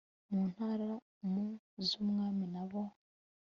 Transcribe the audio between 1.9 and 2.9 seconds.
umwami na bo